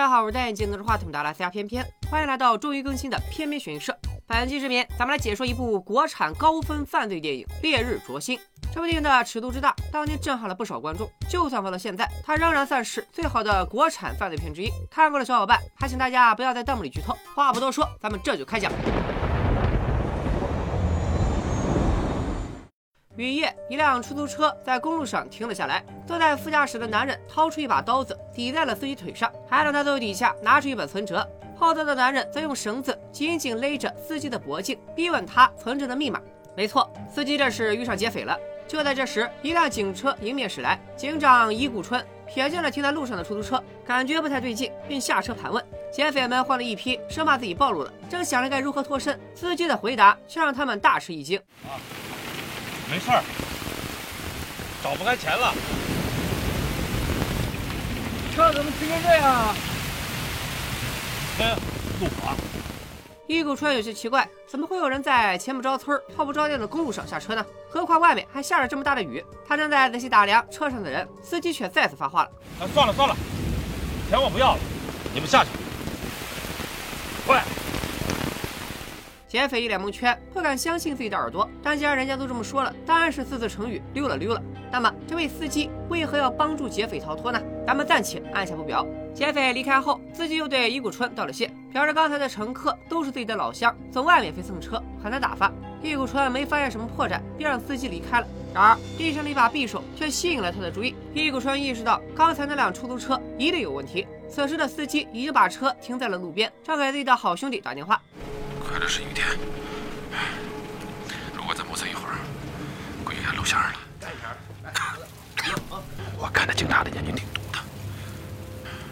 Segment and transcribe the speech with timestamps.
[0.00, 3.94] 大家好，我是戴眼镜拿着话筒的拉斯加偏偏，欢迎来到终于更新的偏偏悬疑社。
[4.26, 8.38] 本期视频，咱们来解说一部国产高分犯罪电影《烈日灼心》。
[8.72, 11.06] 这部电影的尺度之大，当年震撼了不少观众。
[11.28, 14.70] 就算放到现在，它仍然算是最好的国产犯罪片之一。
[14.90, 17.14] 看过的小伙伴，还请大家不要在弹幕里剧透。
[17.34, 18.72] 话不多说，咱们这就开讲。
[23.20, 25.84] 雨夜，一辆出租车在公路上停了下来。
[26.06, 31.28] 坐在副驾驶的男人掏出一把刀子，抵在了司机腿上，还让他从底下拿出一本存折。
[31.54, 36.18] 后座的男人则用绳子紧紧勒着司机的脖颈，逼问他存折的密码。
[36.56, 38.34] 没错，司机这是遇上劫匪了。
[38.66, 45.62] 就在这时，一辆警车迎面驶来，警长伊谷春瞥见了停在路上的出租车，感觉不太对劲，并下车盘问。
[45.92, 51.38] 劫匪们换了一批，生怕自己暴露了，正想着该如何脱身，司机的回答却让他们大吃一惊。
[52.90, 53.22] 没事儿，
[54.82, 55.54] 找不开钱了。
[58.34, 59.54] 车怎么停成这样啊？
[61.38, 61.54] 哎，
[62.00, 62.34] 路滑。
[63.28, 67.46] 一谷春有些奇怪，怎么会有人在前不着村后不着店的公路上下车呢？
[67.68, 69.24] 何况外面还下着这么大的雨。
[69.46, 73.16] 他正在仔细打量车上的人，司机却再次发话了：“啊，算了算了，
[74.08, 74.58] 钱我不要了，
[75.14, 75.50] 你们下去。
[77.24, 77.44] 快！”
[79.30, 81.48] 劫匪一脸蒙圈，不敢相信自己的耳朵。
[81.62, 84.42] 但既然人家都这么说了，当然是四字成语溜了溜了。
[84.72, 87.40] 那么这位司机为何要帮助劫匪逃脱呢？
[87.64, 88.84] 咱们暂且按下不表。
[89.14, 95.52] 劫匪离开后，司机又对伊谷春道了谢，表示刚才的乘客都是自己的老乡，从外免费蹭车很难打发。
[95.80, 98.26] 伊谷春没发现什么破绽，便让司机离开了。
[98.52, 100.92] 然而地上的一把匕首却吸引了他的注意。
[101.14, 104.08] 伊谷春意识到刚才那辆出租车一定有问题。
[104.28, 108.02] 此时的司机已经把车停在了路边，正给自己的好兄弟打电话。
[108.70, 109.26] 快乐是雨天，
[111.34, 112.14] 如果再磨蹭一会儿，
[113.04, 113.74] 估计该露馅了。
[116.16, 117.58] 我看那警察的眼睛挺毒的，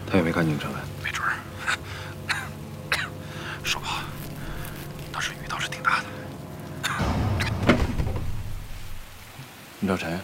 [0.05, 0.67] 他也没看警察，
[1.01, 1.39] 没准儿。
[3.63, 4.03] 说不好，
[5.13, 6.05] 当时雨倒是挺大的。
[9.79, 10.19] 你找谁？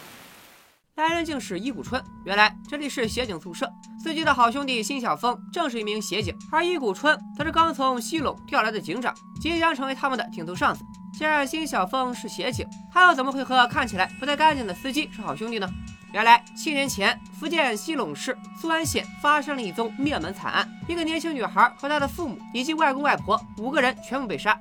[0.96, 2.04] 来人竟是伊谷春。
[2.26, 3.72] 原来这里是协警宿舍，
[4.06, 9.12] 司机的好兄弟辛晓峰正是一名协警，而伊谷春则是刚从西陇调来的警长，
[9.42, 10.84] 即将成为他们的顶头上司。
[11.18, 15.68] 既然辛晓峰是协警，他又怎么会和看起来不太干净的司机是好兄弟呢？
[16.14, 24.56] 原来七年前，福建西陇市苏安县发生了一宗灭门惨案，一个年轻女孩和她的父母以及外公外婆五个人全部被杀。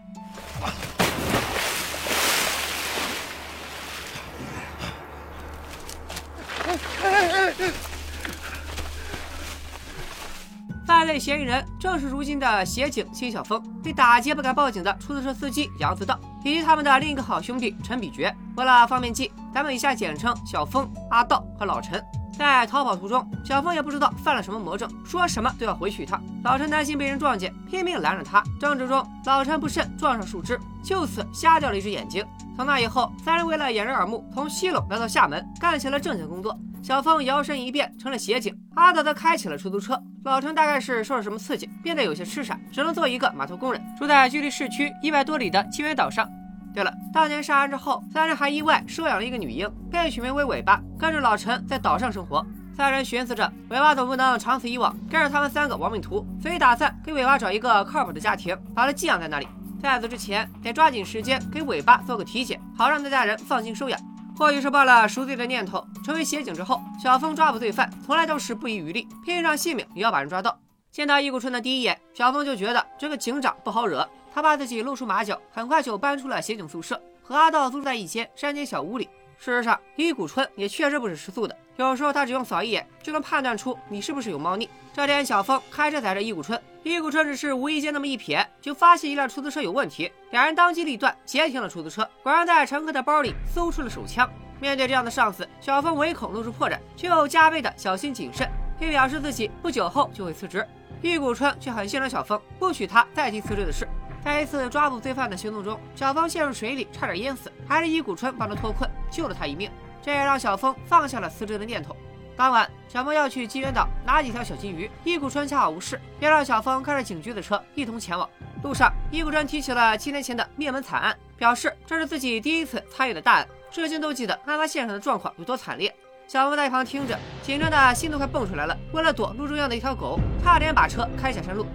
[11.14, 18.34] 罪嫌疑人正是如今的协警辛晓峰，被打劫不敢报警的出租车司机杨自道，以及他们的另一个好兄弟陈比觉。
[18.56, 22.04] 为了方便记，咱们以下简称小峰、阿道和老陈。
[22.36, 26.20] 在逃跑途中，小峰也不知道犯了什么魔怔，说什么都要回去一趟。
[26.42, 28.42] 老陈担心被人撞见，拼命拦着他。
[28.58, 32.26] 争执中，老陈不慎撞上树枝，就此瞎掉了一只眼睛。
[32.56, 36.58] 从那以后，三人为了掩人耳目，从西陇来到厦门，干起了正经工作。
[36.84, 39.98] 小峰摇身一变成了协警，阿德则开起了出租车。
[40.24, 46.30] 老陈大概是受了什么刺激，变得有些痴傻，只能做一个码头工人，住在距离市区一百多里的金源岛上。
[46.74, 52.44] 对了，当年杀人之后，三人还意外收养了一个女婴，被取名为尾巴，跟着老陈在岛上生活。
[52.76, 59.48] 三人寻思着，尾巴总不能长此以往跟着他们三个亡命徒，所以打算给尾巴找一个靠谱的家庭，把他寄养在那里。
[59.80, 63.98] 在此之前，得抓紧时间给尾巴做个体检，好让那家人放心收养。
[64.36, 70.58] 或许是抱了赎罪的念头，成为协警之后，小峰抓捕罪犯从来都是不遗余力，拼上性命也要把人抓到。
[70.90, 79.08] 见到易谷春的第一眼，小峰就觉得这个警长不好惹，他怕自己露出马脚，很快就搬出了协警宿舍，和阿道租住在一间山间小屋里。
[79.38, 84.68] 事实上，伊谷春也确实不是吃素的，有时候他只用扫一眼就能判断出你是不是有猫腻。
[84.92, 94.30] 这天，小峰开车载着伊谷春，伊谷春只是无意间那么一瞥，就发现一辆出租车有问题，两人当机立断截停了出租车，果然在乘客的包里搜出了手枪。
[94.60, 100.66] 面对这样的上司，小峰唯恐露出破绽，却又加倍的小心谨慎，并表示自己不久后就会辞职。
[101.02, 103.86] 伊谷春却很欣赏小峰，不许他再提辞职的事。
[104.24, 109.70] 在一次抓捕罪犯的行动中，小峰陷入水里，差点淹死，还是伊谷春帮他脱困，救了他一命。
[110.02, 111.94] 这也让小峰放下了辞职的念头。
[112.34, 118.28] 当晚，小峰要去金源岛拿几条小金鱼，伊谷春恰好无事，便让小峰开着警局的车一同前往。
[118.62, 125.94] 路上，伊谷春提起了七年前的灭门惨案，表示这是自己第一次参与的大案，至今都记得案发现场的状况有多惨烈。
[126.26, 128.74] 小峰在一旁听着，紧张的心都快蹦出来了。
[128.92, 131.66] 为了躲路中央的一条狗，差点把车开下山路。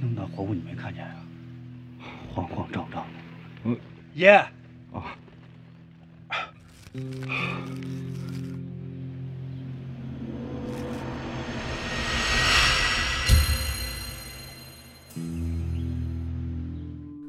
[0.00, 1.14] 那么大活物你没看见啊？
[2.34, 3.08] 慌慌张张的。
[3.64, 3.76] 嗯
[4.14, 4.30] 爷，
[4.92, 5.16] 啊，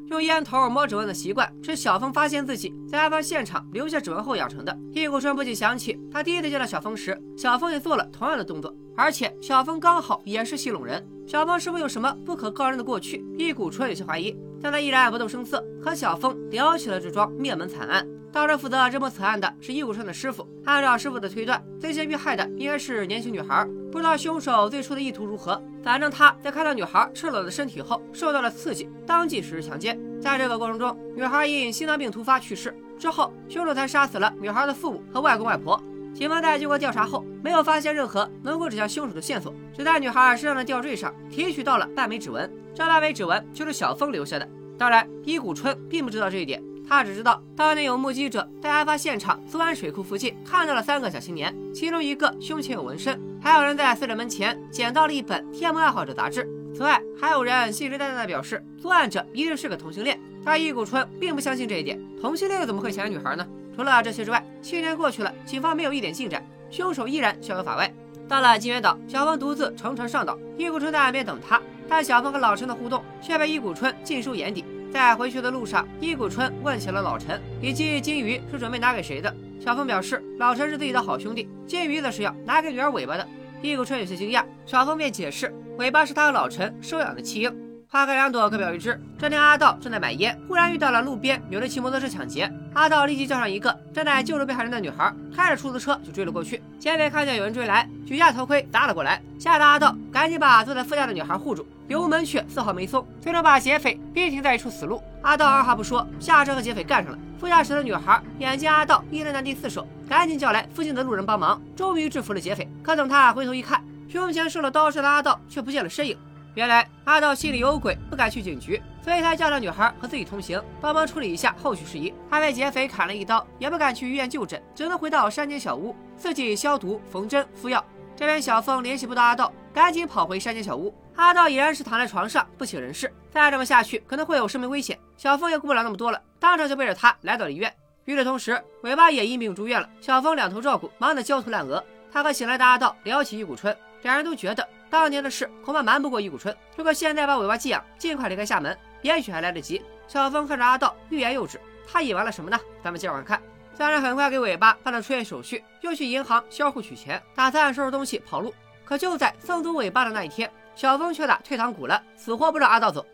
[0.09, 4.77] 用烟头摸指纹的习惯是小峰发现自己在案发现场留下指纹后养成的。
[4.93, 11.07] 易谷春不禁想起他第一次见到小峰时，小峰也做了同样的动作，而且小峰刚好也是戏弄人。
[11.29, 13.23] 小峰是否有什么不可告人的过去？
[13.37, 18.03] 易谷春有些怀疑，但他依然不动声色，和小峰聊起了这桩灭门惨案。
[18.31, 20.47] 当时负责这幕此案的是易谷春的师傅。
[20.65, 23.63] 按照师傅的推断，最先遇害的应该是年轻女孩。
[23.91, 29.99] 不知道凶手最初的意图如何，反正他在看到女孩赤裸的身体后受到了刺激，当即实施强奸。
[30.19, 32.75] 在这个过程中，女孩因心脏病突发去世。
[32.97, 35.79] 之后，凶手才杀死了女孩的父母和外公外婆。
[36.13, 42.51] 警方在经过调查后，没有发现任何能够指向凶手的线索，只在女孩身上的吊坠上提取到了半枚指纹。
[42.75, 44.47] 这半枚指纹就是小峰留下的。
[44.77, 46.61] 当然，伊谷春并不知道这一点。
[46.87, 56.47] 他只知道，当年有目击者在案发现场苏安水库附近看到了三个小青年，其中一个胸前有纹身，还有人在死者门前捡到了一本《天文爱好者》杂志。
[56.73, 60.19] 此外，还有人信誓旦旦地表示作案者一定是个同性恋。
[60.43, 63.45] 但伊谷春并不相信这一点，同性恋又怎么会抢女孩呢？
[63.79, 67.89] 除了这些之外，七年过去了，警方没有一点进展，凶手依然逍遥法外。
[68.27, 74.65] 到了金源岛，小峰独自乘船上岛，伊谷春在岸边等他，但小峰和老陈的互动却被伊谷春尽收眼底。
[74.91, 79.33] 在回去的路上，伊谷春问起了老陈，以及金鱼是准备拿给谁的。
[79.61, 83.25] 小峰表示，老陈是自己的好兄弟，金鱼则是要拿给女儿尾巴的。
[83.61, 87.68] 伊谷春有些惊讶，小峰便解释，尾巴是他和老陈收养的弃婴。
[87.91, 89.01] 花开两朵，各表一枝。
[89.17, 92.47] 这天，阿道正在买烟，忽然遇到了路边有人骑摩托车抢劫。
[92.75, 96.61] 阿道立即叫上一个正在救助被害人的女孩，开着出租车就追了过去。
[96.77, 101.65] 劫匪看见有人追来，举下头盔砸了过来，吓得阿道赶紧把坐在副驾的女孩护住。
[101.87, 105.01] 油门却丝毫没松，最终把劫匪逼停在一处死路。
[105.23, 107.17] 阿道二话不说，下车和劫匪干上了。
[107.39, 112.69] 副驾驶的女孩眼见阿道一人难敌四手，赶紧叫来附近的路人帮忙，终于制服了劫匪。
[112.83, 116.15] 可等他回头一看，胸前受了刀伤的阿道却不见了身影。
[116.59, 122.13] 原来阿道心里有鬼，不敢去警局，所以才叫上女孩和自己同行，帮忙处理一下后续事宜。
[122.29, 127.81] 他被劫匪砍了一刀，也不敢去医院就诊，只能回到山间小屋自己消毒、缝针、敷药。
[128.13, 130.93] 这边小峰联系不到阿道，赶紧跑回山间小屋。
[131.15, 134.99] 阿道已然是躺在床上不省人事，再这么下去可能会有生命危险。
[135.15, 137.73] 小峰也顾不了那么多了，当场就背着他来到了医院。
[138.03, 139.89] 与此同时，尾巴也因病住院了。
[140.01, 141.81] 小峰两头照顾，忙得焦头烂额。
[142.11, 144.67] 他和醒来的阿道聊起易谷春，两人都觉得。
[144.89, 146.55] 当年的事恐怕瞒不过易谷春。
[146.75, 149.83] 如果现在把尾巴寄养，尽快离开厦门，也许还来得及。
[150.07, 151.59] 小峰看着阿道，欲言又止。
[151.91, 152.59] 他隐瞒了什么呢？
[152.83, 153.41] 咱们接着往看。
[153.73, 158.53] 三人很快给尾巴办了出院手续，又去银行销户取钱，打算收拾东西跑路。
[158.83, 163.05] 可就在送走尾巴的那一天，小峰却打退堂鼓了，死活不让阿道走。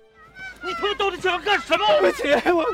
[0.63, 1.85] 你他妈到底想干什么？
[1.99, 2.65] 对不起，我。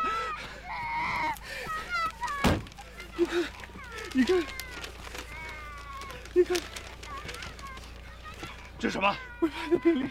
[3.17, 3.43] 你看，
[4.13, 4.45] 你看，
[6.33, 6.57] 你看。
[8.81, 9.15] 这是什么？
[9.41, 10.09] 尾巴的病历。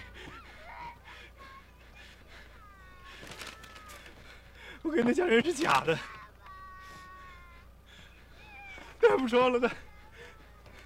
[4.82, 5.98] 我跟那家人是假的。
[9.00, 9.68] 大夫说了，他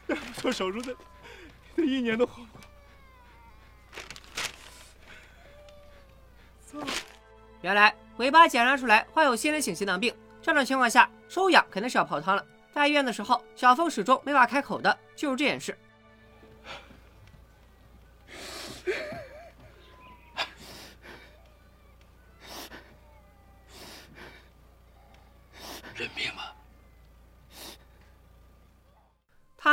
[0.09, 0.97] 再不做手术，的
[1.77, 2.61] 他一年都活不过。
[6.67, 6.79] 操！
[7.61, 12.43] 原来尾巴检查出来患有先天性心脏病，这种情况下收养肯定是要泡汤了。
[12.73, 15.79] 在医院的时候，小峰始终没法开口的就是这件事。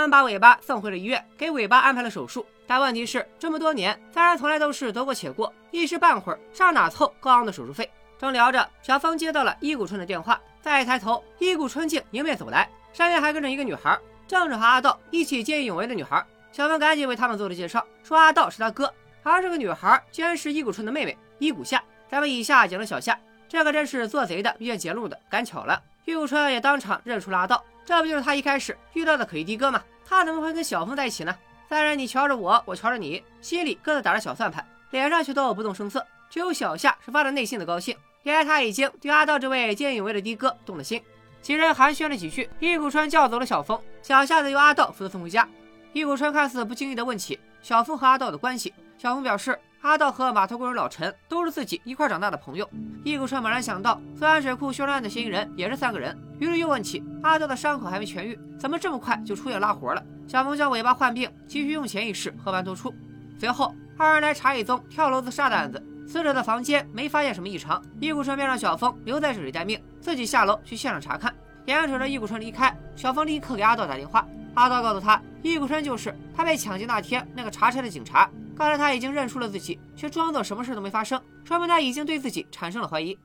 [0.01, 2.43] 他们把尾巴送回了医院，给尾巴安排了手术。
[2.65, 7.87] 但问题是，这么多年，三人从来都是得过且过，一时半会儿上哪凑高昂的手术费？
[8.17, 10.41] 正聊着，小峰接到了伊谷春的电话。
[10.59, 13.95] 再一抬头，伊谷春竟迎面走来，身边还跟着一个女孩，
[14.27, 16.25] 正是和阿道一起见义勇为的女孩。
[16.51, 18.91] 小峰赶紧为他们做了介绍，说阿道是他哥，
[19.21, 21.79] 而这个女孩居然是伊谷春的妹妹伊谷夏。
[22.09, 23.15] 咱们以下讲了小夏，
[23.47, 25.79] 这可真是做贼的遇见劫路的，赶巧了。
[26.05, 29.83] 伊谷春也当场认出了阿道，这不就是他一开始遇到的可疑的哥吗？
[30.11, 31.33] 他怎么会跟小峰在一起呢？
[31.69, 36.05] 三人你瞧着我，我瞧着你，心里各自打着小算盘，脸上却都不动声色。
[36.29, 41.01] 只有小夏是发自内心的高兴，原来他已经对阿道这位见义勇为的的哥动了心。
[41.41, 45.47] 几人寒暄了几句，易谷川叫走了小峰，小夏则由阿道负责送回家。
[45.93, 49.57] 易谷川看似不经意的问起小峰和阿道的关系，小峰表示。
[49.81, 52.69] 阿道和码头工人老陈都是自己一块长大的朋友。
[53.03, 60.03] 易谷川猛然想到，苏安水库凶案的嫌疑人也是三个人，于是又问起阿道的伤口还没痊愈，怎么这么快就出院拉活了？
[60.27, 62.91] 小峰将尾巴患病急需用钱一事和盘托出。
[63.39, 71.31] 随后，二人来查一宗跳楼自杀的案子，死者的房间没发现什么异常，易谷川便让小峰留在这里待命，自己下楼去现场查看。
[71.67, 74.27] 眼瞅着易谷春离开，小峰立刻给阿道打电话。
[74.55, 78.27] 阿道告诉他，易谷春就是他被抢劫那天那个查车的警察。
[78.57, 83.15] 刚才他已经认出了自己，却装作什么事都没发生，说明他已经对自己产生了怀疑。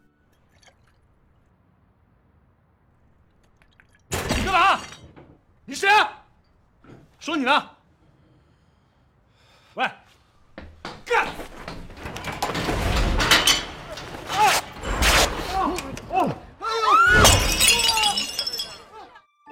[4.11, 4.81] 你干嘛？
[5.69, 5.89] 你谁？
[7.19, 7.71] 说你呢。
[9.75, 9.85] 喂，
[11.05, 11.27] 干！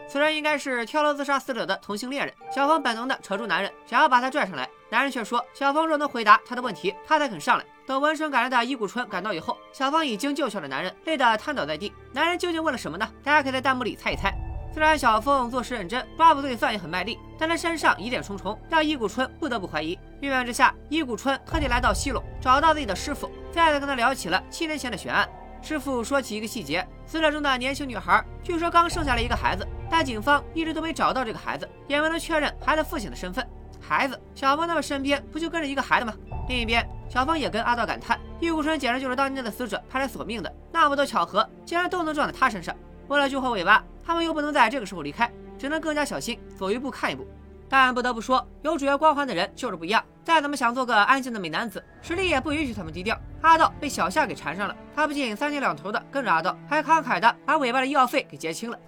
[0.08, 2.32] 此人应该是跳楼自杀死者的同性恋人。
[2.54, 11.92] 小峰本能的扯住男人，想要把他拽上来，男人却说：“小峰若能回答他的问题，他才肯上来。”等闻声赶来的伊谷春赶到以后，小峰已经救下了男人，累得瘫倒在地。
[12.12, 13.12] 男人究竟问了什么呢？
[13.24, 14.32] 大家可以在弹幕里猜一猜。
[14.74, 19.96] 虽然小峰做事认真，抓捕罪犯也很卖力，但他身上疑点重重，让伊谷春不得不怀疑。
[20.18, 25.28] 郁闷之下，伊谷春特地来到西陇，找到自己的师傅，再次跟他聊起了七年前的悬案。
[25.62, 33.48] 师傅说起一个细节：死者中的年轻女孩，据说刚生下了一个孩子，但警方一直都没找到这个孩子，也没能确认孩子父亲的身份。
[33.80, 36.12] 孩子，小峰他们身边不就跟着一个孩子吗？
[36.48, 42.74] 另一边，小峰也跟阿道感叹：伊谷春简直就是当年的死者派来索命的，那么多巧合，竟然都能撞在他身上。
[43.06, 47.26] 为了救活尾巴，他们又不能在这个时候离开，只能更加小心，走一步看一步。
[47.68, 50.04] 但不得不说，有主角光环的人就是不一样。
[50.22, 53.18] 再怎么想做个安静的美男子，实力也不允许他们低调。
[53.40, 58.78] 阿道被小夏给缠上了，他不仅三天两头的跟着阿道，还慷慨的把尾巴的医药费给结清了。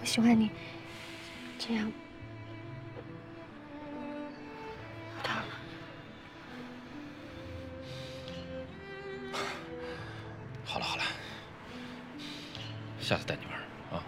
[0.00, 0.50] 我喜欢你，
[1.58, 1.90] 这样。
[13.04, 14.02] 下次带你玩啊。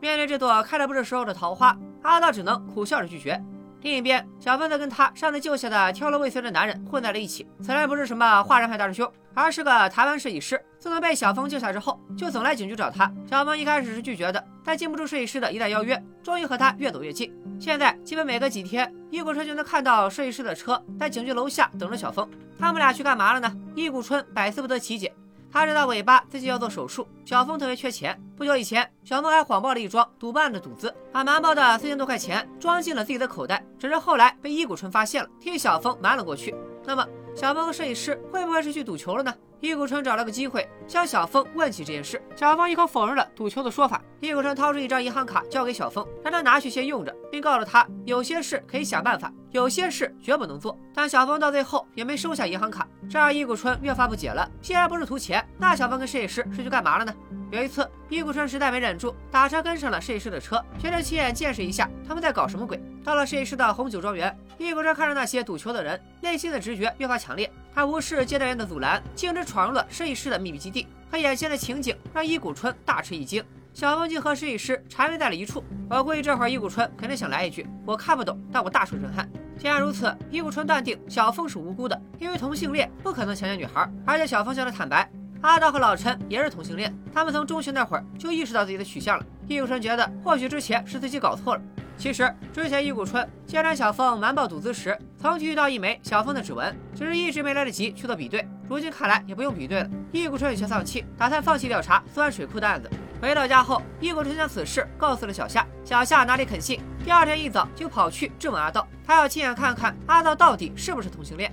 [0.00, 3.42] 面对这朵开的不是时候的桃花，阿道只能苦笑着拒绝。
[3.82, 7.46] 另一边，小芬则跟他上次救下的跳楼未遂的男人混在了一起。
[7.62, 10.60] 此人不是什么华人派大师兄，而是个台湾设计师。
[10.78, 13.12] 自从被小峰救下之后，就总来警局找他。
[13.28, 17.32] 小峰一开始是拒绝的，但禁不住设计师的一再邀约，终于和他越走越近。
[17.60, 22.28] 现在基本每隔几天，易谷春就能看到设计师的车在警局楼下等着小峰。
[22.58, 23.54] 他们俩去干嘛了呢？
[23.76, 25.12] 易谷春百思不得其解。
[25.50, 28.20] 他知道尾巴自己要做手术，小峰特别缺钱。
[28.36, 33.64] 不久以前，小峰还谎报了一桩赌案的赌资，把瞒报的四千多块钱装进了自己的口袋。
[33.78, 36.54] 只是后来被伊谷春发现了，替小峰瞒了过去。
[36.84, 39.34] 那么，小峰和设计师会不会是去赌球了呢？
[39.66, 44.00] 易谷春找了个机会向小峰问起这件事，小峰一口否认了赌球的说法。
[44.20, 50.78] 易谷春掏出一张银行卡交给小峰，让他拿去先用着，并告诉他有些事可以想办法，有些事绝不能做。
[50.94, 54.48] 但小峰到最后也没收下银行卡，这让易谷春越发不解了。
[54.62, 57.12] 既然不是图钱，那小峰跟设计师是去干嘛了呢？
[57.50, 62.80] 有一次，易谷春实在没忍住，打车跟上了设计师的车，全程亲眼见识一下他们在搞什么鬼。
[63.02, 67.50] 到了设计师的红酒庄园，易谷春看着那些赌球的人，内心的直觉越发强烈。
[67.76, 70.88] 他无视接待员的阻拦，径直闯入了设计师的秘密基地。
[71.10, 73.44] 可眼前的情景让伊谷春大吃一惊。
[73.74, 75.62] 小峰竟和设计师缠绵在了一处。
[75.90, 79.28] 我估计这会儿伊谷春肯定想来一句：“我看不懂，但我大受震撼。”
[79.60, 85.06] 既然如此，伊谷春断定小峰是无辜的，因为同性恋不可能强奸女孩，而且小峰向他坦白，
[85.42, 89.26] 阿道和老陈也是同性恋，他们从中学那会儿就意识到自己的取向了。
[89.46, 91.62] 伊谷春觉得或许之前是自己搞错了。
[91.98, 98.46] 其实之前易谷春揭穿小凤瞒报赌资时，曾遇到一枚小凤的指纹，只是一直没来得及去做比对。
[98.68, 99.90] 如今看来也不用比对了。
[100.12, 102.90] 易谷春有些丧气，打算放弃调查苏安水库的案子。
[103.20, 106.80] 回到家后，易谷春将此事告诉了小夏，小夏哪里肯信？
[107.02, 111.50] 第二天一早就跑去质问阿道，他要亲眼看看阿道到底是不是同性恋。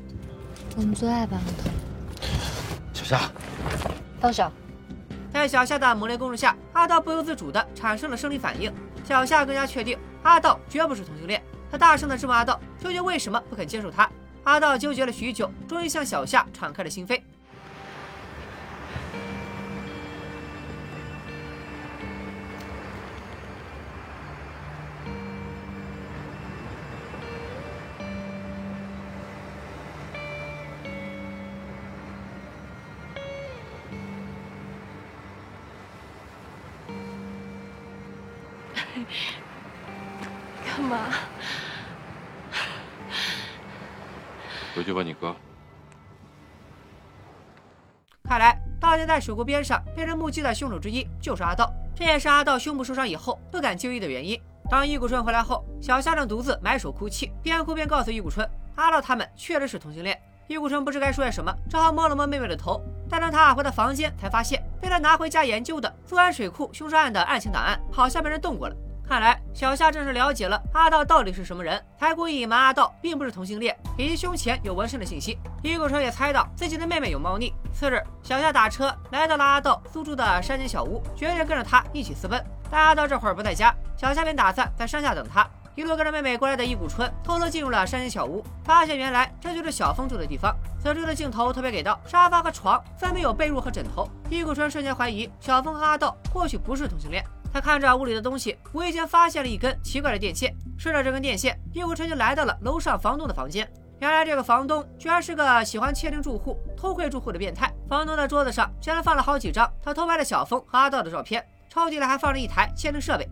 [0.75, 1.37] 我们做爱吧，
[2.93, 3.31] 小夏，
[4.19, 4.51] 放手。
[5.33, 8.71] 在小夏的猛烈攻势下，阿道不由自主地产生了生理反应。
[9.03, 14.09] 小夏更加确定阿道绝不是同性恋，他大声地质问阿道究竟为什么不肯接受他。
[14.43, 17.19] 阿道纠结了许久，终于向小夏敞开了心扉。
[40.65, 40.97] 干嘛？
[44.75, 45.35] 回去问你哥。
[48.23, 54.41] 看来当年在水库边上被人目击的凶手之一就是阿道，这也是阿道胸部受伤以后不敢就医的原因。
[54.69, 60.19] 当易谷春回来后，小夏正独自埋首哭泣，边哭边告诉易谷春，阿道他们确实是同性恋。
[60.47, 62.81] 易谷春不知该说些什么，只好摸了摸妹妹的头。
[63.09, 68.75] 但当他回到房间，才发现被他拿回家研究的苏安水库凶杀案的案情档案好像被人动过了。
[69.07, 75.37] 看来小夏正是了解了阿道到底是什么人，才故意隐瞒阿道并不是同性恋，以及胸前有纹身的信息。
[75.61, 77.53] 伊谷春也猜到自己的妹妹有猫腻。
[77.73, 82.43] 次日，小夏打车来到了阿道租住的山间小屋，决定跟着他一起私奔。
[82.71, 85.47] 但阿道这会儿不在家，小夏便打算在山下等他。
[85.75, 90.55] 一路跟着妹妹过来的伊谷春，偷偷进入了山间小屋，发现原来这就是小峰住的地方。
[90.79, 94.09] 此处的镜头特别给到，沙发和床分别有被褥和枕头。
[94.29, 97.23] 伊谷春瞬间怀疑小峰和阿道或许不是同性恋。
[97.53, 103.71] 他看着屋里的东西，无意间发现了一根奇怪的电线，顺着这根电线，易古春就来到了楼上房东的房间。
[103.99, 107.71] 原来这个房东居然是个喜欢窃听住户、偷窥住户的变态。
[107.87, 113.29] 房东的桌子上竟然放了好几张他偷拍的小峰和阿道的照片，抽屉里还放着一台窃听设备。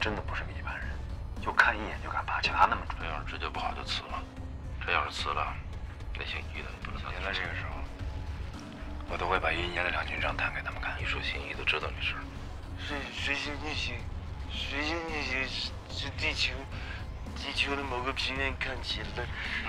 [0.00, 0.88] 真的不是个一般人，
[1.40, 2.98] 就看一眼就敢拔掐那么准。
[3.00, 4.20] 这要是直接不好就辞了，
[4.84, 5.54] 这要是辞了，
[6.18, 7.78] 那姓于的不能现在这个时候，
[9.12, 10.96] 我都会把一年的两军账摊给他们看。
[10.98, 12.24] 你说姓易的知道这事儿？
[12.80, 13.94] 水水星逆行，
[14.50, 16.54] 水星逆行是是地球
[17.36, 19.06] 地球的某个平面看起来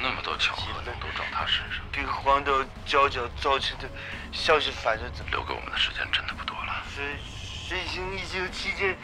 [0.02, 3.90] 那么多巧合都找他身上，跟黄道交角造成的
[4.32, 5.26] 像是反着走。
[5.30, 6.82] 留给我们的时间真的不多了。
[6.96, 7.04] 水
[7.68, 8.98] 水星逆行期间。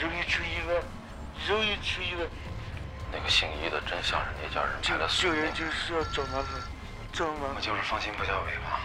[0.00, 0.80] 容易出意外，
[1.48, 2.24] 容易出意外。
[3.10, 6.62] 那个姓易的真像是那家人派的救人就是要找麻烦，
[7.12, 7.56] 找麻烦。
[7.56, 8.78] 我就是放心不下尾巴。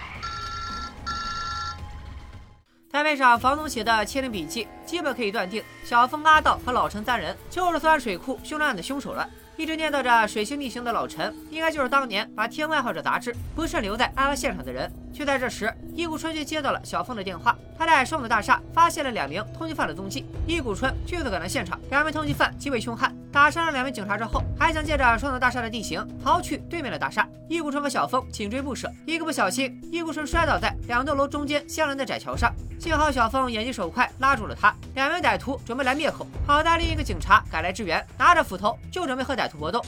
[3.03, 9.29] 面上房东写的窃听笔记，基本可以断定小峰、阿道和老陈三人就是作案水库凶杀案的凶手了。
[9.55, 14.91] 一直念叨着水星逆行的老陈，应该就是当年把《天外爱好者》杂志不慎留在案发现场的人。
[15.13, 20.25] 就在这时，易谷春却接到了小峰的电话，他在双子大厦发现了两名通缉犯的踪迹。
[20.48, 27.27] 易谷春迅速赶到现场，两名通缉犯极为凶悍，打伤了两名警察之后，还想借着双子大厦的地形逃去对面的大厦。
[27.48, 32.51] 易谷春和小峰紧追不舍，一个不小心，易谷春摔倒在两栋楼中间相连的窄桥上，
[32.84, 34.75] 幸好小峰眼疾手快拉住了他。
[34.94, 39.80] 两名歹徒准备来灭口，好在另一个警察赶来支援，拿着斧头就准备和歹徒搏斗。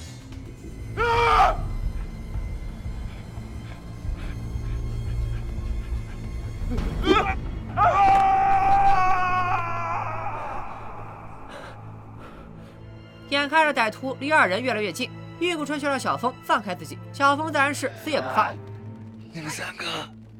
[0.95, 1.53] 啊
[13.27, 16.97] 眼看着歹徒离二人越来越近，玉谷春却让小峰放开自己。
[17.11, 18.55] 小峰自然是死也不放。
[19.33, 19.85] 你们三个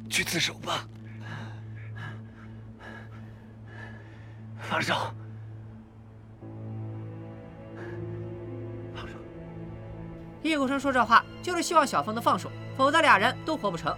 [0.10, 0.88] 去自首吧，
[4.70, 4.94] 放手，
[8.96, 9.14] 放手。
[10.44, 13.96] 叶孤城说这话就是希望小峰能放手，否则俩人都活不成。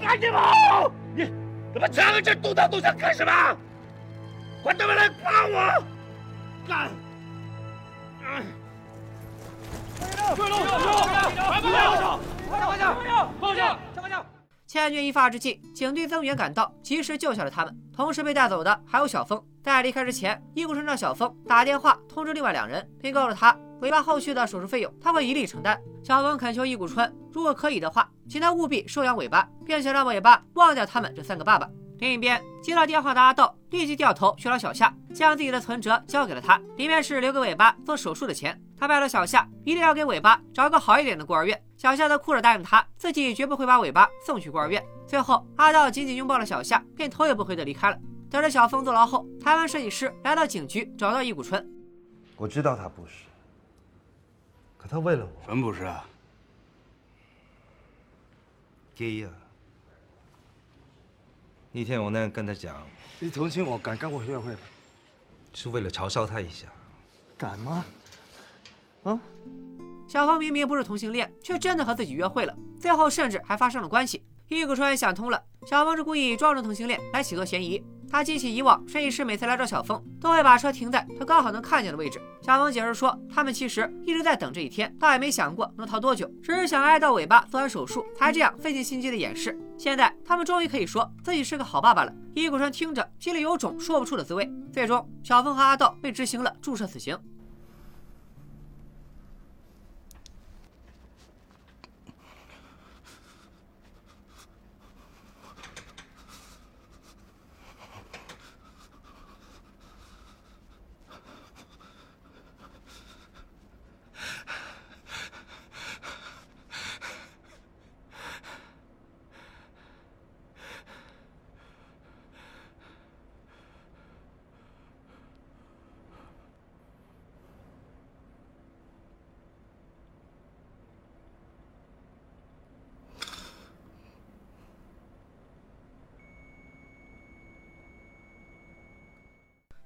[0.00, 0.90] 赶紧跑！
[1.14, 1.30] 你
[1.74, 3.32] 他妈站在这动刀动枪干什么？
[4.62, 5.84] 管他妈来抓我！
[6.66, 6.90] 干！
[9.98, 10.34] 快点！
[10.36, 12.18] 快点，快放下！
[12.48, 12.94] 快放下！
[12.94, 13.28] 放下！
[13.40, 13.78] 放下！
[14.68, 17.74] 千钧一发之际，警队增援赶到，及时救下了他们。
[17.90, 19.42] 同时被带走的还有小峰。
[19.62, 25.80] 在离开之前，易谷春让小峰打电话通知另外两人，并告诉他尾巴后续的手术费用他会一力承担。
[26.04, 31.66] 小峰恳求易谷春，如果可以的话，请他务必收养尾巴，并且让尾巴忘掉他们这三个爸爸。
[32.00, 38.60] 另一边，接到电话的阿道立即掉头去找小夏，将自己的存折交给了他，里面是留给尾巴做手术的钱。
[38.76, 41.58] 他拜托小夏一定要给尾巴找个好一点的孤儿院。
[41.78, 44.84] 小夏则哭着答应他，自己绝不会把尾巴送去孤儿院。
[45.06, 47.96] 最后，阿道紧紧拥抱了小夏，便头也不回的离开了。
[48.28, 51.64] 得知小峰坐牢后，台湾设计师来到警局找到易谷春。
[52.36, 53.12] 我知道他不是，
[54.76, 56.04] 可他为了我，什么不是啊？
[58.96, 59.30] 第啊！
[61.70, 62.76] 那天我那样跟他讲，
[63.20, 64.58] 你同情我，敢干我学会吗？
[65.54, 66.66] 是为了嘲笑他一下。
[67.36, 67.84] 敢吗？
[69.04, 69.20] 啊？
[70.08, 74.24] 小峰明明不是同性恋，却真的和自己约会了，最后甚至还发生了关系。
[74.48, 77.84] 易谷春想通了，小峰是故意装成同性恋来洗脱嫌疑。
[78.10, 82.18] 他记起以往设计师每次来找小峰，都会把车停在他刚好能看见的位置。
[82.40, 89.54] 小峰解释说，他们其实一直在等这一天，倒也没想过能逃多久，只是想挨到尾巴做完手术，才这样费尽心机的掩饰。
[89.76, 92.12] 现在他们终于可以说自己是个好爸爸了。
[92.34, 94.50] 易谷川听着，心里有种说不出的滋味。
[94.72, 97.14] 最终，小峰和阿道被执行了注射死刑。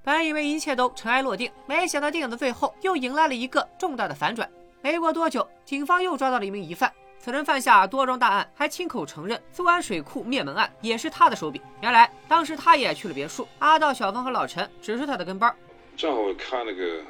[0.04, 4.50] 本以为一切都尘埃落定，没想到电影的最后又迎来了一个重大的反转。
[4.80, 11.62] 没过多久，警方又抓到了一名疑犯，此人犯下多桩大案，还亲口承认苏安水库灭门案也是他的手笔。
[11.80, 15.54] 原来当时他也去了别墅，阿道、小峰和老陈只是他的跟班。
[15.96, 17.02] 正好看那个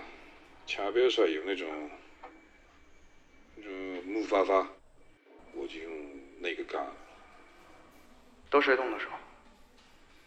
[0.67, 1.67] 墙边上有那种，
[3.57, 3.73] 那种
[4.05, 4.67] 木筏筏，
[5.55, 5.91] 我就用
[6.41, 6.87] 那个干。
[8.51, 9.07] 都谁动的手？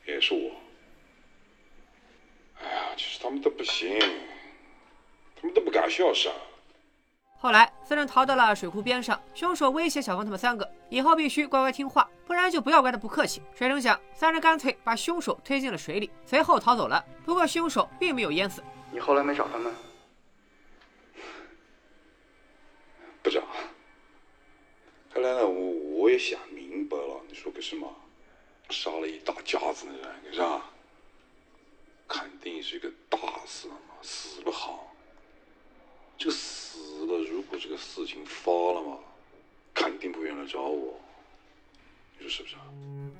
[0.08, 0.52] 也是我。
[2.98, 4.00] 其实他们都不行，
[5.36, 6.32] 他们都不敢下山。
[7.38, 13.42] 后来，四人逃到了水库边上，凶手威胁小峰他们三个，以后必须乖乖听话，不然就不要怪他不客气。
[13.54, 17.06] 谁成想，三人干脆把凶手推进了水里，随后逃走了。
[17.24, 18.64] 不过，凶手并没有淹死。
[18.92, 19.74] 你后来没找他们？
[23.22, 23.42] 不找。
[25.14, 27.94] 后来呢，我我也想明白了，你说个什么？
[28.70, 30.72] 杀了一大家子的人，是吧？
[32.08, 34.92] 肯定是一个大事嘛，死不好。
[36.18, 38.98] 这个死了，如果这个事情发了嘛，
[39.74, 41.00] 肯定不愿来找我。
[42.18, 42.56] 你说是不是？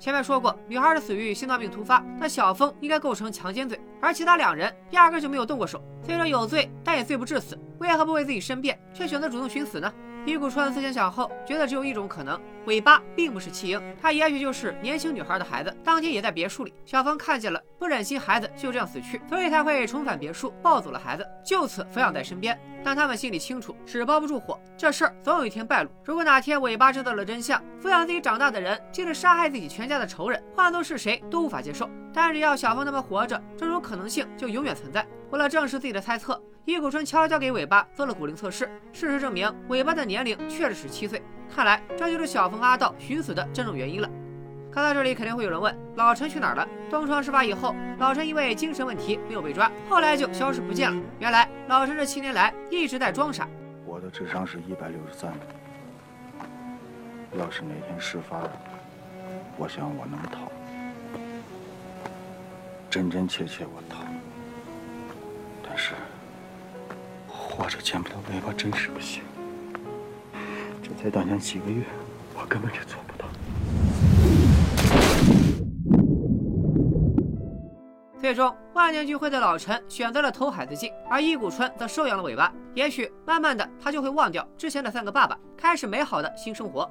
[0.00, 5.82] 前面说过，女孩的死于心脏病突发，那小峰应该构成强奸罪，而其他两人压根就没有动过手。
[6.04, 7.58] 虽说有罪，但也罪不至死。
[7.78, 9.92] 为何不为自己申辩，却选择主动寻死呢？
[10.26, 15.74] 易古川思前想后，觉得只有一种可能：尾巴并不是弃婴，他也许就是年轻女孩的孩子。
[15.84, 22.58] 当天也在别墅里，小峰看见了，不忍心孩子就这样死去，所以才会重返别墅，抱走了孩子，就此抚养在身边。
[22.82, 25.90] 但他们心里清楚，纸包不住火，这事儿总有一天败露。
[26.04, 31.88] 如果哪天尾巴知道了真相，抚养自己长大的人竟是杀害自己全家的仇人，换做是谁都无法接受。
[32.12, 35.06] 但只要小峰他们活着，这种可能性就永远存在。
[35.30, 36.40] 为了证实自己的猜测。
[36.66, 41.22] 易古春悄悄给尾巴做了骨龄测试，事实证明尾巴的年龄确实是七岁。
[41.48, 44.10] 看来这就是小峰阿道寻死的真正原因了。
[44.72, 46.68] 看到这里，肯定会有人问：老陈去哪儿了？
[46.90, 51.00] 东窗事发以后，老陈因为精神问题没有被抓，后来就消失不见了。
[51.20, 53.46] 原来老陈这七年来一直在装傻。
[53.84, 55.32] 我的智商是一百六十三，
[57.38, 58.50] 要是哪天事发了，
[59.56, 60.50] 我想我能逃，
[62.90, 64.04] 真真切切我逃，
[65.62, 65.94] 但是。
[67.56, 69.22] 活着见不到尾巴真是不行。
[70.82, 71.82] 这才短短几个月，
[72.34, 73.26] 我根本就做不到。
[78.20, 82.52] 最终，万念俱灰的老陈选择了投海自尽，而伊谷春则收养了尾巴。
[82.74, 86.84] 也许，慢慢的，他就会忘掉之前的三个爸爸，开始美好的新生活。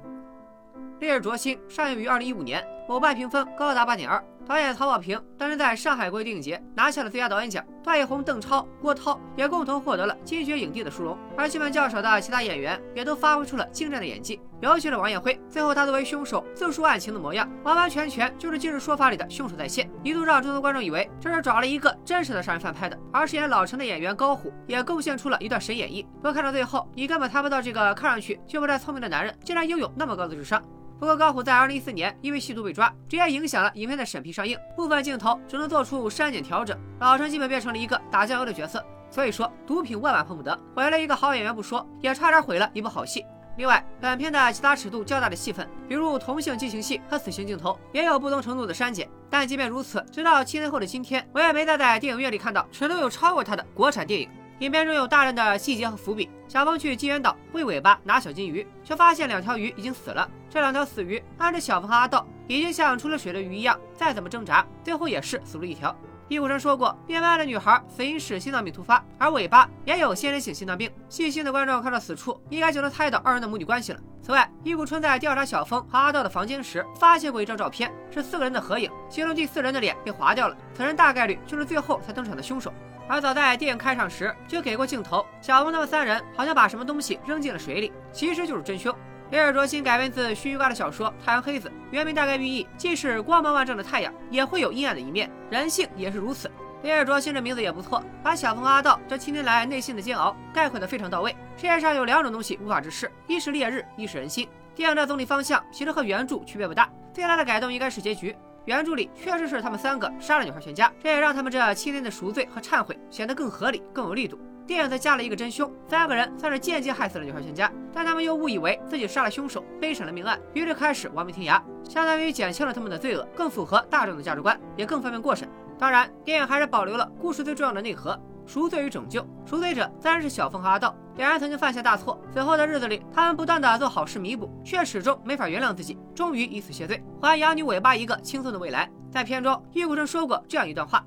[0.98, 4.22] 《烈日灼心》上映于二零一五年，某瓣评分高达八点二。
[4.46, 22.96] 导演曹保平当时在上海国际电影节拿下了最佳导演奖，段奕宏、邓超、郭涛也共同获得了金爵影帝的殊荣，而戏份较少的其他演员也都发挥出了精湛的演技，尤其是王艳辉，最后他作为凶手自述案情的模样，完完全全就是今日说法里的凶手再现，一度让众多观众以为这是找了一个真实的杀人犯拍的。
[23.12, 30.62] 而饰演老陈的演员高虎也贡献出了一段神演绎，不过看到最后，你根本猜不到这个看上去就不太聪明的男人竟然拥有那么高的智商。
[30.98, 38.84] 不过高虎在二零一四年因为吸毒被抓，直接影响了影片的审批上映，部分镜头只能做出删减调整，老陈基本变成了一个打酱油的角色。
[39.10, 43.24] 所以说，毒品万万碰不得，毁了一个好演员不说，也差点毁了一部好戏。
[43.56, 49.08] 另外，本片的其他尺度较大的戏份，比如同性激情戏和死刑镜头，也有不同程度的删减。
[49.30, 54.28] 但即便如此，直到七年后的今天，我也没再在电影院里看到尺度有超过他的国产电影。
[54.60, 56.30] 影片中有大量的细节和伏笔。
[56.48, 60.26] 小峰去金源岛喂尾巴拿小金鱼，却发现两条鱼已经死了。
[60.48, 65.94] 这两条死鱼按着小峰和阿道已经像出了水的鱼一样，再怎么挣扎，最后也是死了一条。
[66.28, 70.90] 易古生说过，变卖的女孩死因是心脏病突发，而尾巴也有先天性心脏病。
[71.08, 74.00] 细心的观众看到此处，应该就能猜到二人的母女关系了。
[74.22, 82.72] 此外，易古春在调查小峰和阿道的房间时，发现过一张照片，是四个人的合影，其中第四人的脸被划掉了，此人大概率就是最后才登场的凶手。
[83.08, 88.92] 而早在电影开场时就给过镜头，小峰他们三人好像把什么东西扔进了水里，其实就是真凶。
[89.30, 96.48] 《烈日灼心》改编自须臾瓜的小说《太阳黑子》，原名大概寓意即使光芒万丈的太阳，也会有阴暗的一面，人性也是如此。
[96.82, 101.32] 《烈日灼心》这名字也不错，把小峰阿道这七年来内心的煎熬概括得非常到位。
[101.56, 104.48] 世界上有两种东西无法直视，一是烈日，一是人心。
[104.74, 108.36] 电影的总体方向其实和原著区别不大，最大的改动应该是结局。
[108.66, 114.38] 原著里确实是他们三个杀了女孩全家，这也让他们这七年的赎罪和忏悔显得更合理、更有力度。
[114.66, 125.48] 电影则加了一个真凶，三个人算是间接害死了女孩全家，但他们又误以为自己杀了凶手，背上了命案，于是开始亡命天涯，相当于减轻了他们的罪恶，更符合大众的价值观，也更方便过审。
[125.78, 128.20] 当然，电影还是保留了故事最重要的内核。
[128.46, 130.96] 赎罪与拯救，赎罪者自然是小凤和阿道。
[131.16, 138.90] 两人曾经犯下大错，随后的日子里，他们不断的做好事弥补，却始终没法原谅自己，终于以死谢罪，还养女尾巴一个轻松的未来。
[139.10, 141.04] 在片中，玉谷生说过这样一段话：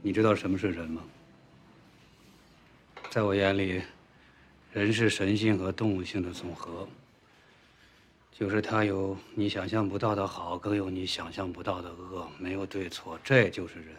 [0.00, 1.02] 你知道什么是人吗？
[3.10, 3.82] 在我眼里，
[4.72, 6.86] 人是神性和动物性的总和，
[8.32, 13.94] 就是它有你想象不到的好，更有你想象不到的恶，没有对错，这就是人。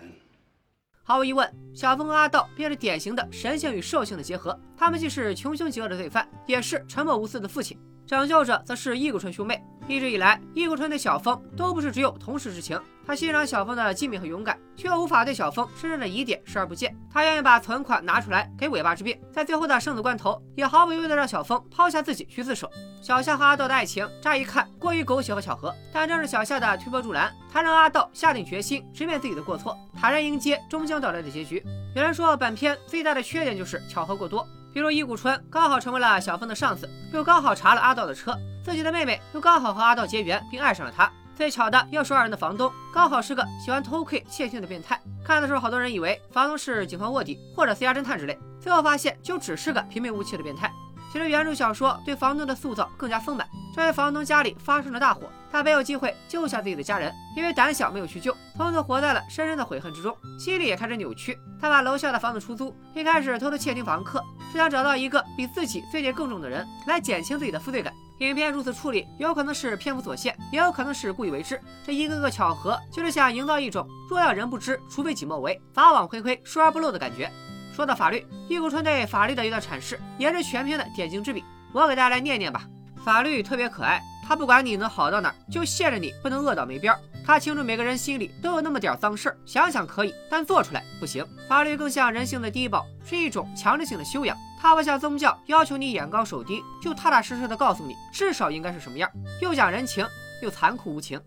[1.10, 4.56] 毫无疑问，小峰和阿道便是典型的神性与兽性的结合。
[4.78, 7.76] 他们既是穷凶极恶的罪犯，也是沉默无私的父亲。
[8.06, 9.60] 拯救者则是易谷春兄妹。
[9.88, 12.80] 一直以来，易谷春对小峰都不是只有同事之情。
[13.10, 16.95] 他欣赏小峰的机敏和勇敢，却无法对小峰身上的疑点视而不见。
[17.12, 22.69] 他愿意把存款拿出来给尾巴治病，在最后的生死关头，也毫不犹豫地让小峰抛下自己去自首。
[23.02, 31.65] 小夏和阿道的爱情，乍一看过于狗血和巧合，但正是小夏的推波助澜，才让阿道下定决心直面自己的过错，坦然迎接终将到来的结局。
[31.95, 34.48] 有人说，本片最大的缺点就是巧合过多。
[34.72, 41.12] 比如，伊谷春刚好成为了小峰的上司，又刚好查了阿道的车，自己的妹妹又刚好和阿道结缘，并爱上了他。
[41.39, 44.99] 最巧的，要说二人的房东刚好是个喜欢偷窥窃听的变态。
[45.23, 50.69] 看的时候，好多人以为房东是警方卧底或者私家侦探之类，最后发现就只是个平平无奇的变态。
[51.10, 53.47] 其实原著小说对房东的塑造更加丰满。
[53.73, 61.39] 这位房东家里发生了大火，他没有机会救下自己的家人，因为胆小没有去救，从此活在了深深的悔恨之中，心里也开始扭曲。
[61.62, 64.21] 他把楼下的房子出租，并开始偷偷窃听房客，
[64.52, 67.93] 是想找到一个比自己罪孽更重的人，来减轻自己的负罪感。
[68.19, 71.60] 影片如此处理，有可能是篇幅所限，也有可能是故意为之。
[71.86, 77.32] 这一个个巧合，就是想营造一种若要人不知，除非己莫为，法网恢恢，疏而不漏的感觉。
[77.73, 81.45] 说到法律，易谷春对法律的一段阐释，也是全片的点睛之笔。
[81.71, 82.65] 我给大家来念念吧。
[83.05, 86.99] 法律特别可爱，它不管你能好到哪儿，就限着你不能饿到没边儿。
[87.25, 91.25] 他清楚每个人心里都有那么点脏事儿，想想可以，但做出来不行。
[91.47, 94.36] 法律更像人性的低保，是一种强制性的修养。
[94.62, 99.10] 他不像宗教要求你眼高手低，就踏踏实实的告诉你至少应该是什么样，
[99.41, 100.06] 又讲人情，
[100.41, 101.19] 又残酷无情。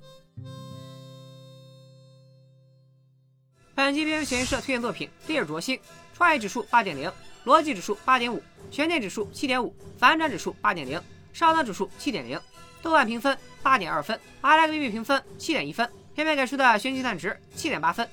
[3.74, 5.76] 本期边缘悬疑社推荐作品《烈日灼心》，
[6.14, 7.10] 创意指数八点零，
[7.46, 11.00] 逻辑指数八点五，悬念指数七点五，反转指数八点零，
[11.32, 12.38] 上当指数七点零，
[12.82, 18.06] 豆瓣评分八点二分，IMDB 评分七点一分，片片给出的悬疑判值七点八分，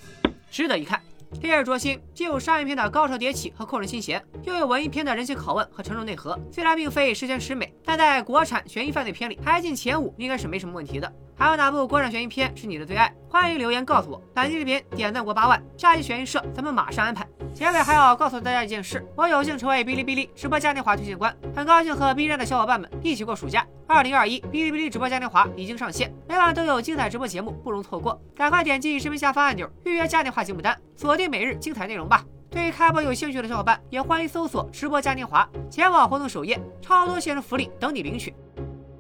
[0.50, 0.98] 值得一看。
[1.42, 6.38] 《烈日灼心》既有商业片的高潮迭起和扣人心弦，又有文艺片的人性拷问和沉重内核。
[6.52, 11.12] 虽然并非十全十美，但在国产悬疑犯罪片里排进前五应该是没什么问题的。
[11.40, 13.10] 还有哪部国产悬疑片是你的最爱？
[13.30, 14.22] 欢迎留言告诉我。
[14.34, 17.26] 本期视频点赞过八万，下期悬疑社咱们马上安排。
[17.54, 23.66] 结尾还要告诉大家一件事：我有幸成为哔哩哔哩直播嘉年华推荐官，很高兴和 B 站的小伙伴们一起过暑假。
[23.88, 28.22] 二零二一哔哩哔哩直播嘉年华已经上线，每晚都有精彩直播节目，不容错过。
[28.36, 32.22] 赶快点击视频下方按钮预约嘉年华节目单，锁定每日精彩内容吧。
[32.50, 38.36] 对于开播有兴趣的小伙伴，也欢迎搜索直播嘉年华，前往活动首页，超多限时福利等你领取。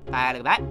[0.10, 0.62] 拜了个拜。